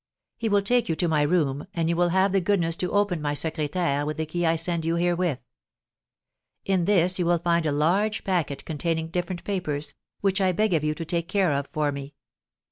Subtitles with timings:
[0.35, 3.21] He will take you to my room, and you will have the goodness to open
[3.21, 5.41] my secrétaire with the key I send you herewith.
[6.65, 10.83] In this you will find a large packet containing different papers, which I beg of
[10.83, 12.15] you to take care of for me.